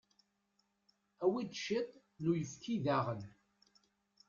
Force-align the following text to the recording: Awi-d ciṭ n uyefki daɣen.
Awi-d 1.23 1.51
ciṭ 1.65 1.89
n 2.21 2.23
uyefki 2.31 2.75
daɣen. 2.85 3.21